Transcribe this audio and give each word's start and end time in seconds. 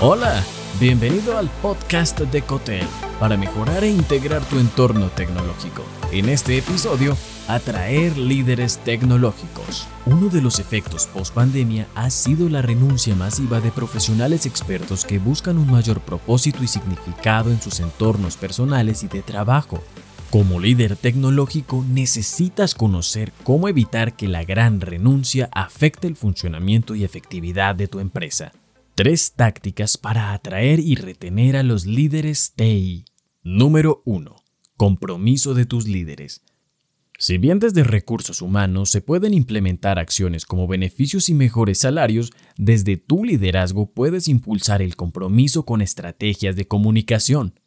Hola, 0.00 0.44
bienvenido 0.78 1.36
al 1.36 1.50
podcast 1.60 2.20
de 2.20 2.42
Cotel 2.42 2.86
para 3.18 3.36
mejorar 3.36 3.82
e 3.82 3.90
integrar 3.90 4.44
tu 4.44 4.60
entorno 4.60 5.08
tecnológico. 5.08 5.82
En 6.12 6.28
este 6.28 6.56
episodio, 6.56 7.16
atraer 7.48 8.16
líderes 8.16 8.78
tecnológicos. 8.78 9.88
Uno 10.06 10.28
de 10.28 10.40
los 10.40 10.60
efectos 10.60 11.08
post 11.08 11.34
pandemia 11.34 11.88
ha 11.96 12.10
sido 12.10 12.48
la 12.48 12.62
renuncia 12.62 13.16
masiva 13.16 13.60
de 13.60 13.72
profesionales 13.72 14.46
expertos 14.46 15.04
que 15.04 15.18
buscan 15.18 15.58
un 15.58 15.68
mayor 15.68 16.00
propósito 16.00 16.62
y 16.62 16.68
significado 16.68 17.50
en 17.50 17.60
sus 17.60 17.80
entornos 17.80 18.36
personales 18.36 19.02
y 19.02 19.08
de 19.08 19.22
trabajo. 19.22 19.82
Como 20.30 20.60
líder 20.60 20.94
tecnológico 20.94 21.84
necesitas 21.88 22.76
conocer 22.76 23.32
cómo 23.42 23.68
evitar 23.68 24.14
que 24.14 24.28
la 24.28 24.44
gran 24.44 24.80
renuncia 24.80 25.48
afecte 25.50 26.06
el 26.06 26.14
funcionamiento 26.14 26.94
y 26.94 27.02
efectividad 27.02 27.74
de 27.74 27.88
tu 27.88 27.98
empresa. 27.98 28.52
Tres 28.98 29.34
tácticas 29.36 29.96
para 29.96 30.32
atraer 30.32 30.80
y 30.80 30.96
retener 30.96 31.54
a 31.54 31.62
los 31.62 31.86
líderes 31.86 32.54
TI. 32.56 33.04
Número 33.44 34.02
1. 34.06 34.34
Compromiso 34.76 35.54
de 35.54 35.66
tus 35.66 35.86
líderes. 35.86 36.42
Si 37.16 37.38
bien 37.38 37.60
desde 37.60 37.84
recursos 37.84 38.42
humanos 38.42 38.90
se 38.90 39.00
pueden 39.00 39.34
implementar 39.34 40.00
acciones 40.00 40.46
como 40.46 40.66
beneficios 40.66 41.28
y 41.28 41.34
mejores 41.34 41.78
salarios, 41.78 42.32
desde 42.56 42.96
tu 42.96 43.22
liderazgo 43.22 43.94
puedes 43.94 44.26
impulsar 44.26 44.82
el 44.82 44.96
compromiso 44.96 45.64
con 45.64 45.80
estrategias 45.80 46.56
de 46.56 46.66
comunicación. 46.66 47.60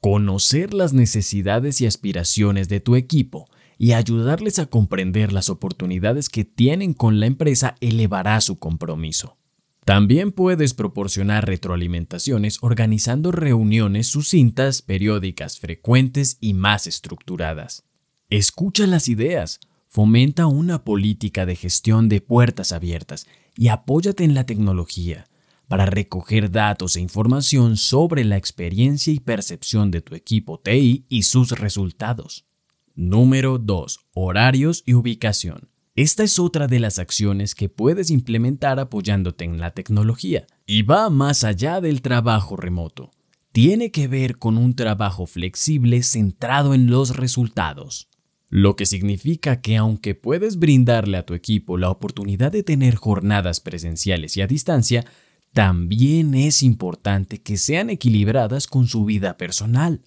Conocer 0.00 0.72
las 0.72 0.94
necesidades 0.94 1.82
y 1.82 1.86
aspiraciones 1.86 2.70
de 2.70 2.80
tu 2.80 2.96
equipo 2.96 3.46
y 3.76 3.92
ayudarles 3.92 4.58
a 4.58 4.64
comprender 4.64 5.34
las 5.34 5.50
oportunidades 5.50 6.30
que 6.30 6.46
tienen 6.46 6.94
con 6.94 7.20
la 7.20 7.26
empresa 7.26 7.74
elevará 7.82 8.40
su 8.40 8.58
compromiso. 8.58 9.36
También 9.84 10.30
puedes 10.30 10.74
proporcionar 10.74 11.46
retroalimentaciones 11.46 12.58
organizando 12.60 13.32
reuniones 13.32 14.06
sucintas, 14.06 14.80
periódicas, 14.80 15.58
frecuentes 15.58 16.38
y 16.40 16.54
más 16.54 16.86
estructuradas. 16.86 17.84
Escucha 18.30 18.86
las 18.86 19.08
ideas, 19.08 19.58
fomenta 19.88 20.46
una 20.46 20.84
política 20.84 21.46
de 21.46 21.56
gestión 21.56 22.08
de 22.08 22.20
puertas 22.20 22.70
abiertas 22.70 23.26
y 23.56 23.68
apóyate 23.68 24.22
en 24.22 24.34
la 24.34 24.46
tecnología 24.46 25.26
para 25.66 25.86
recoger 25.86 26.52
datos 26.52 26.96
e 26.96 27.00
información 27.00 27.76
sobre 27.76 28.24
la 28.24 28.36
experiencia 28.36 29.12
y 29.12 29.18
percepción 29.18 29.90
de 29.90 30.00
tu 30.00 30.14
equipo 30.14 30.60
TI 30.60 31.06
y 31.08 31.24
sus 31.24 31.50
resultados. 31.58 32.46
Número 32.94 33.58
2. 33.58 34.00
Horarios 34.14 34.84
y 34.86 34.94
ubicación. 34.94 35.71
Esta 35.94 36.22
es 36.22 36.38
otra 36.38 36.68
de 36.68 36.80
las 36.80 36.98
acciones 36.98 37.54
que 37.54 37.68
puedes 37.68 38.10
implementar 38.10 38.80
apoyándote 38.80 39.44
en 39.44 39.60
la 39.60 39.72
tecnología 39.72 40.46
y 40.64 40.82
va 40.82 41.10
más 41.10 41.44
allá 41.44 41.82
del 41.82 42.00
trabajo 42.00 42.56
remoto. 42.56 43.10
Tiene 43.52 43.90
que 43.90 44.08
ver 44.08 44.38
con 44.38 44.56
un 44.56 44.74
trabajo 44.74 45.26
flexible 45.26 46.02
centrado 46.02 46.72
en 46.72 46.86
los 46.86 47.14
resultados. 47.14 48.08
Lo 48.48 48.74
que 48.74 48.86
significa 48.86 49.60
que 49.60 49.76
aunque 49.76 50.14
puedes 50.14 50.58
brindarle 50.58 51.18
a 51.18 51.26
tu 51.26 51.34
equipo 51.34 51.76
la 51.76 51.90
oportunidad 51.90 52.52
de 52.52 52.62
tener 52.62 52.94
jornadas 52.94 53.60
presenciales 53.60 54.34
y 54.38 54.40
a 54.40 54.46
distancia, 54.46 55.04
también 55.52 56.34
es 56.34 56.62
importante 56.62 57.42
que 57.42 57.58
sean 57.58 57.90
equilibradas 57.90 58.66
con 58.66 58.86
su 58.86 59.04
vida 59.04 59.36
personal. 59.36 60.00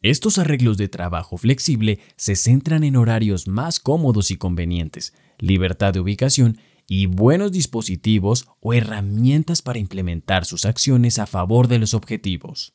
Estos 0.00 0.38
arreglos 0.38 0.76
de 0.76 0.88
trabajo 0.88 1.36
flexible 1.36 1.98
se 2.16 2.36
centran 2.36 2.84
en 2.84 2.94
horarios 2.94 3.48
más 3.48 3.80
cómodos 3.80 4.30
y 4.30 4.36
convenientes, 4.36 5.12
libertad 5.38 5.92
de 5.92 5.98
ubicación 5.98 6.58
y 6.86 7.06
buenos 7.06 7.50
dispositivos 7.50 8.46
o 8.60 8.74
herramientas 8.74 9.60
para 9.60 9.80
implementar 9.80 10.44
sus 10.44 10.66
acciones 10.66 11.18
a 11.18 11.26
favor 11.26 11.66
de 11.66 11.80
los 11.80 11.94
objetivos. 11.94 12.74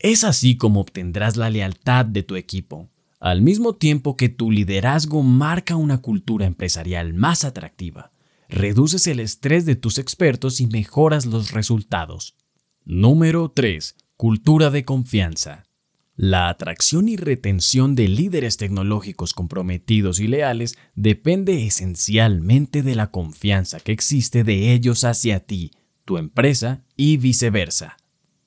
Es 0.00 0.24
así 0.24 0.56
como 0.56 0.80
obtendrás 0.80 1.36
la 1.36 1.48
lealtad 1.48 2.06
de 2.06 2.24
tu 2.24 2.34
equipo, 2.34 2.90
al 3.20 3.40
mismo 3.40 3.76
tiempo 3.76 4.16
que 4.16 4.28
tu 4.28 4.50
liderazgo 4.50 5.22
marca 5.22 5.76
una 5.76 5.98
cultura 5.98 6.44
empresarial 6.44 7.14
más 7.14 7.44
atractiva. 7.44 8.10
Reduces 8.48 9.06
el 9.06 9.20
estrés 9.20 9.64
de 9.64 9.76
tus 9.76 9.98
expertos 9.98 10.60
y 10.60 10.66
mejoras 10.66 11.24
los 11.24 11.52
resultados. 11.52 12.36
Número 12.84 13.50
3. 13.50 13.94
Cultura 14.16 14.70
de 14.70 14.84
confianza. 14.84 15.64
La 16.16 16.48
atracción 16.48 17.08
y 17.08 17.16
retención 17.16 17.96
de 17.96 18.06
líderes 18.06 18.56
tecnológicos 18.56 19.34
comprometidos 19.34 20.20
y 20.20 20.28
leales 20.28 20.78
depende 20.94 21.66
esencialmente 21.66 22.84
de 22.84 22.94
la 22.94 23.10
confianza 23.10 23.80
que 23.80 23.90
existe 23.90 24.44
de 24.44 24.72
ellos 24.72 25.02
hacia 25.02 25.40
ti, 25.40 25.72
tu 26.04 26.16
empresa 26.16 26.84
y 26.96 27.16
viceversa. 27.16 27.96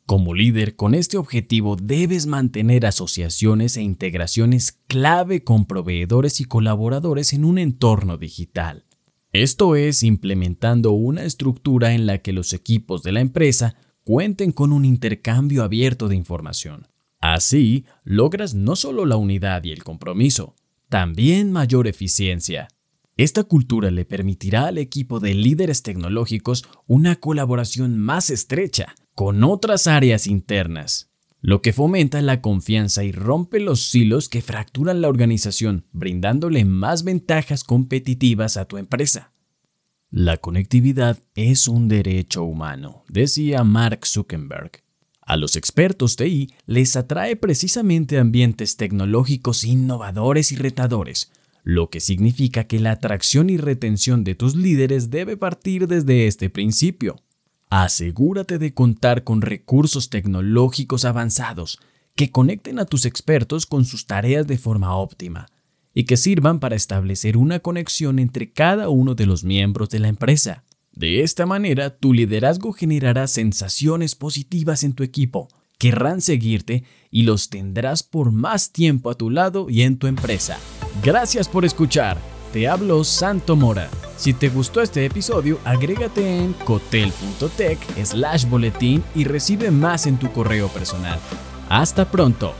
Como 0.06 0.33
líder 0.33 0.77
con 0.77 0.95
este 0.95 1.17
objetivo 1.17 1.75
debes 1.75 2.25
mantener 2.25 2.85
asociaciones 2.85 3.75
e 3.75 3.81
integraciones 3.81 4.79
clave 4.88 5.44
con 5.44 5.66
proveedores 5.66 6.39
y 6.39 6.45
colaboradores 6.45 7.33
en 7.33 7.44
un 7.44 7.57
entorno 7.57 8.17
digital. 8.17 8.85
Esto 9.33 9.75
es 9.75 10.03
implementando 10.03 10.94
una 10.94 11.25
estructura 11.25 11.94
en 11.94 12.06
la 12.06 12.19
que 12.19 12.31
los 12.31 12.53
equipos 12.53 13.03
de 13.03 13.11
la 13.11 13.19
empresa 13.19 13.75
cuenten 14.06 14.53
con 14.53 14.72
un 14.72 14.85
intercambio 14.85 15.63
abierto 15.63 16.07
de 16.07 16.16
información 16.16 16.88
Así, 17.19 17.85
logras 18.03 18.53
no 18.53 18.75
solo 18.75 19.05
la 19.05 19.17
unidad 19.17 19.63
y 19.63 19.72
el 19.72 19.83
compromiso, 19.83 20.55
también 20.89 21.51
mayor 21.51 21.88
eficiencia. 21.88 22.67
Esta 23.17 23.44
cultura 23.44 23.89
le 23.89 24.05
permitirá 24.05 24.67
al 24.67 24.78
equipo 24.78 25.19
de 25.19 25.33
líderes 25.33 25.81
tecnológicos 25.81 26.63
una 26.85 27.16
colaboración 27.16 27.97
más 27.97 28.29
estrecha 28.29 28.95
con 29.16 29.44
otras 29.44 29.88
áreas 29.88 30.27
internas, 30.27 31.09
lo 31.41 31.63
que 31.63 31.73
fomenta 31.73 32.22
la 32.22 32.41
confianza 32.41 33.03
y 33.03 33.11
rompe 33.11 33.59
los 33.59 33.81
silos 33.81 34.29
que 34.29 34.44
fracturan 34.44 35.01
la 35.01 35.07
organización, 35.07 35.85
brindándole 35.91 36.66
más 36.66 37.03
ventajas 37.03 37.63
competitivas 37.63 38.57
a 38.57 38.66
tu 38.66 38.77
empresa. 38.77 39.33
La 40.11 40.38
conectividad 40.38 41.23
es 41.33 41.67
un 41.67 41.88
derecho 41.88 42.44
humano, 42.44 43.03
decía 43.09 43.63
Mark 43.63 44.06
Zuckerberg. 44.06 44.83
A 45.27 45.35
los 45.35 45.57
expertos 45.57 46.15
TI 46.15 46.53
les 46.67 46.95
atrae 46.95 47.35
precisamente 47.35 48.17
ambientes 48.17 48.77
tecnológicos 48.77 49.65
innovadores 49.65 50.53
y 50.53 50.55
retadores, 50.55 51.33
lo 51.65 51.89
que 51.89 51.99
significa 51.99 52.63
que 52.63 52.79
la 52.79 52.91
atracción 52.91 53.49
y 53.49 53.57
retención 53.57 54.23
de 54.23 54.35
tus 54.35 54.55
líderes 54.55 55.09
debe 55.09 55.35
partir 55.35 55.89
desde 55.89 56.27
este 56.27 56.49
principio. 56.49 57.17
Asegúrate 57.69 58.57
de 58.57 58.73
contar 58.73 59.25
con 59.25 59.41
recursos 59.41 60.09
tecnológicos 60.09 61.03
avanzados 61.03 61.81
que 62.15 62.31
conecten 62.31 62.79
a 62.79 62.85
tus 62.85 63.05
expertos 63.05 63.65
con 63.65 63.83
sus 63.83 64.07
tareas 64.07 64.47
de 64.47 64.57
forma 64.57 64.95
óptima 64.95 65.47
y 65.94 66.05
que 66.05 66.15
sirvan 66.15 66.61
para 66.61 66.77
establecer 66.77 67.35
una 67.35 67.59
conexión 67.59 68.19
entre 68.19 68.53
cada 68.53 68.88
uno 68.88 69.13
de 69.13 69.25
los 69.25 69.44
miembros 69.44 69.89
de 69.89 69.99
la 69.99 70.07
empresa. 70.07 70.63
De 70.97 71.21
esta 71.21 71.45
manera, 71.45 71.95
tu 71.95 72.11
liderazgo 72.11 72.73
generará 72.73 73.27
sensaciones 73.27 74.15
positivas 74.15 74.81
en 74.81 74.93
tu 74.93 75.03
equipo, 75.03 75.47
querrán 75.77 76.21
seguirte 76.21 76.85
y 77.11 77.21
los 77.21 77.51
tendrás 77.51 78.01
por 78.01 78.31
más 78.31 78.71
tiempo 78.71 79.11
a 79.11 79.13
tu 79.13 79.29
lado 79.29 79.67
y 79.69 79.83
en 79.83 79.99
tu 79.99 80.07
empresa. 80.07 80.57
Gracias 81.03 81.47
por 81.49 81.65
escuchar. 81.65 82.17
Te 82.51 82.67
hablo 82.67 83.03
Santo 83.03 83.55
Mora. 83.55 83.91
Si 84.17 84.33
te 84.33 84.49
gustó 84.49 84.81
este 84.81 85.05
episodio, 85.05 85.59
agrégate 85.65 86.39
en 86.39 86.53
cotel.tech 86.53 87.77
slash 88.03 88.45
boletín 88.49 89.03
y 89.13 89.25
recibe 89.25 89.69
más 89.69 90.07
en 90.07 90.17
tu 90.17 90.31
correo 90.31 90.67
personal. 90.67 91.19
Hasta 91.69 92.09
pronto. 92.09 92.55